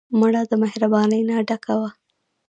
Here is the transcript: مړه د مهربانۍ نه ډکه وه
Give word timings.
مړه 0.19 0.41
د 0.51 0.53
مهربانۍ 0.63 1.21
نه 1.29 1.35
ډکه 1.49 1.73
وه 1.79 1.89